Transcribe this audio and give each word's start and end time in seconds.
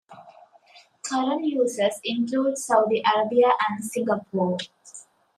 Current 1.03 1.45
users 1.45 1.99
include 2.03 2.57
Saudi 2.57 3.03
Arabia 3.05 3.51
and 3.69 3.85
Singapore. 3.85 4.57